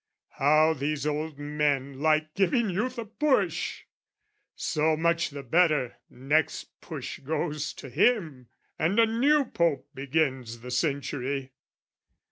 [0.39, 3.83] "How these old men like giving youth a push!
[4.55, 8.47] "So much the better: next push goes to him,
[8.79, 11.51] "And a new Pope begins the century.